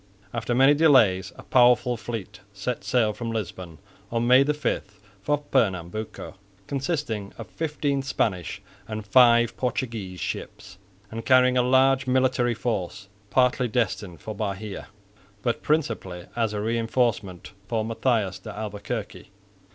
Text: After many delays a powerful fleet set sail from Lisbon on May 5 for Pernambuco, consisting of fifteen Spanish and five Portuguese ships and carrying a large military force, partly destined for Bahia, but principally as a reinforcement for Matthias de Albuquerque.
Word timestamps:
After 0.33 0.55
many 0.55 0.73
delays 0.73 1.31
a 1.35 1.43
powerful 1.43 1.95
fleet 1.95 2.39
set 2.53 2.83
sail 2.83 3.13
from 3.13 3.29
Lisbon 3.29 3.77
on 4.11 4.25
May 4.25 4.43
5 4.43 4.99
for 5.21 5.37
Pernambuco, 5.51 6.33
consisting 6.65 7.31
of 7.37 7.45
fifteen 7.49 8.01
Spanish 8.01 8.63
and 8.87 9.05
five 9.05 9.55
Portuguese 9.55 10.19
ships 10.19 10.79
and 11.11 11.23
carrying 11.23 11.55
a 11.55 11.61
large 11.61 12.07
military 12.07 12.55
force, 12.55 13.09
partly 13.29 13.67
destined 13.67 14.19
for 14.21 14.33
Bahia, 14.33 14.87
but 15.43 15.61
principally 15.61 16.25
as 16.35 16.51
a 16.51 16.61
reinforcement 16.61 17.51
for 17.67 17.85
Matthias 17.85 18.39
de 18.39 18.51
Albuquerque. 18.57 19.29